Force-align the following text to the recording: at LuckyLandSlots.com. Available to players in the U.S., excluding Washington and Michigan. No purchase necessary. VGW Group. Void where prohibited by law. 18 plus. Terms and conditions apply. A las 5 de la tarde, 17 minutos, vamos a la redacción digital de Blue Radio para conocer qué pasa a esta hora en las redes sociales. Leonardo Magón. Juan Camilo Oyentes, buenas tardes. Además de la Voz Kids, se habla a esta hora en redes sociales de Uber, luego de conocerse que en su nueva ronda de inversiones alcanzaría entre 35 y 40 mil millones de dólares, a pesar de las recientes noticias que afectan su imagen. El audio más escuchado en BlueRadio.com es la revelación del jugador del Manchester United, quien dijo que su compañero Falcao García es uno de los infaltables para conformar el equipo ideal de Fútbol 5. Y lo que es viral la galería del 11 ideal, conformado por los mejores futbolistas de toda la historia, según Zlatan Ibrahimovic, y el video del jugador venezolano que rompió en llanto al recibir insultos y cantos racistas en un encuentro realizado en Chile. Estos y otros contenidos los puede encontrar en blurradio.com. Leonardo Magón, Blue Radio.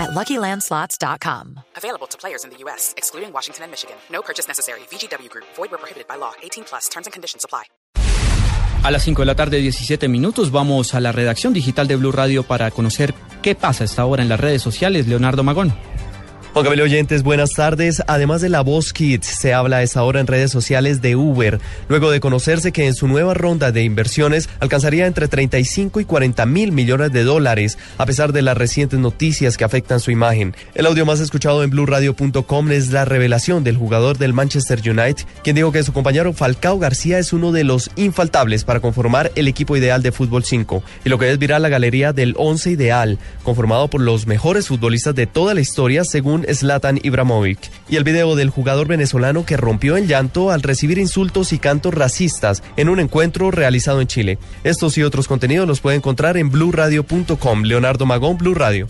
at 0.00 0.10
LuckyLandSlots.com. 0.10 1.60
Available 1.76 2.08
to 2.08 2.18
players 2.18 2.44
in 2.44 2.50
the 2.50 2.56
U.S., 2.64 2.94
excluding 2.96 3.32
Washington 3.32 3.64
and 3.64 3.70
Michigan. 3.70 3.96
No 4.10 4.22
purchase 4.22 4.48
necessary. 4.48 4.80
VGW 4.90 5.28
Group. 5.28 5.46
Void 5.56 5.70
where 5.70 5.78
prohibited 5.78 6.08
by 6.08 6.16
law. 6.16 6.32
18 6.42 6.64
plus. 6.64 6.88
Terms 6.88 7.06
and 7.06 7.12
conditions 7.12 7.44
apply. 7.44 7.64
A 8.82 8.90
las 8.90 9.02
5 9.02 9.20
de 9.20 9.26
la 9.26 9.34
tarde, 9.34 9.58
17 9.58 10.08
minutos, 10.08 10.50
vamos 10.50 10.94
a 10.94 11.00
la 11.00 11.12
redacción 11.12 11.52
digital 11.52 11.86
de 11.86 11.96
Blue 11.96 12.12
Radio 12.12 12.44
para 12.44 12.70
conocer 12.70 13.12
qué 13.42 13.54
pasa 13.54 13.84
a 13.84 13.86
esta 13.86 14.06
hora 14.06 14.22
en 14.22 14.30
las 14.30 14.40
redes 14.40 14.62
sociales. 14.62 15.06
Leonardo 15.06 15.42
Magón. 15.42 15.74
Juan 16.52 16.64
Camilo 16.64 16.82
Oyentes, 16.82 17.22
buenas 17.22 17.50
tardes. 17.50 18.02
Además 18.08 18.40
de 18.40 18.48
la 18.48 18.62
Voz 18.62 18.92
Kids, 18.92 19.24
se 19.24 19.54
habla 19.54 19.76
a 19.76 19.82
esta 19.84 20.02
hora 20.02 20.18
en 20.18 20.26
redes 20.26 20.50
sociales 20.50 21.00
de 21.00 21.14
Uber, 21.14 21.60
luego 21.88 22.10
de 22.10 22.18
conocerse 22.18 22.72
que 22.72 22.88
en 22.88 22.94
su 22.94 23.06
nueva 23.06 23.34
ronda 23.34 23.70
de 23.70 23.84
inversiones 23.84 24.48
alcanzaría 24.58 25.06
entre 25.06 25.28
35 25.28 26.00
y 26.00 26.04
40 26.04 26.46
mil 26.46 26.72
millones 26.72 27.12
de 27.12 27.22
dólares, 27.22 27.78
a 27.98 28.04
pesar 28.04 28.32
de 28.32 28.42
las 28.42 28.58
recientes 28.58 28.98
noticias 28.98 29.56
que 29.56 29.62
afectan 29.62 30.00
su 30.00 30.10
imagen. 30.10 30.56
El 30.74 30.86
audio 30.86 31.06
más 31.06 31.20
escuchado 31.20 31.62
en 31.62 31.70
BlueRadio.com 31.70 32.72
es 32.72 32.90
la 32.90 33.04
revelación 33.04 33.62
del 33.62 33.76
jugador 33.76 34.18
del 34.18 34.32
Manchester 34.32 34.80
United, 34.80 35.24
quien 35.44 35.54
dijo 35.54 35.70
que 35.70 35.84
su 35.84 35.92
compañero 35.92 36.32
Falcao 36.32 36.80
García 36.80 37.20
es 37.20 37.32
uno 37.32 37.52
de 37.52 37.62
los 37.62 37.92
infaltables 37.94 38.64
para 38.64 38.80
conformar 38.80 39.30
el 39.36 39.46
equipo 39.46 39.76
ideal 39.76 40.02
de 40.02 40.10
Fútbol 40.10 40.42
5. 40.42 40.82
Y 41.04 41.10
lo 41.10 41.18
que 41.20 41.30
es 41.30 41.38
viral 41.38 41.62
la 41.62 41.68
galería 41.68 42.12
del 42.12 42.34
11 42.36 42.72
ideal, 42.72 43.18
conformado 43.44 43.86
por 43.86 44.00
los 44.00 44.26
mejores 44.26 44.66
futbolistas 44.66 45.14
de 45.14 45.28
toda 45.28 45.54
la 45.54 45.60
historia, 45.60 46.02
según 46.02 46.39
Zlatan 46.52 46.98
Ibrahimovic, 47.02 47.70
y 47.88 47.96
el 47.96 48.04
video 48.04 48.36
del 48.36 48.50
jugador 48.50 48.86
venezolano 48.86 49.46
que 49.46 49.56
rompió 49.56 49.96
en 49.96 50.06
llanto 50.06 50.50
al 50.50 50.62
recibir 50.62 50.98
insultos 50.98 51.52
y 51.52 51.58
cantos 51.58 51.94
racistas 51.94 52.62
en 52.76 52.88
un 52.88 53.00
encuentro 53.00 53.50
realizado 53.50 54.00
en 54.00 54.06
Chile. 54.06 54.38
Estos 54.64 54.98
y 54.98 55.02
otros 55.02 55.28
contenidos 55.28 55.66
los 55.66 55.80
puede 55.80 55.96
encontrar 55.96 56.36
en 56.36 56.50
blurradio.com. 56.50 57.62
Leonardo 57.62 58.06
Magón, 58.06 58.38
Blue 58.38 58.54
Radio. 58.54 58.86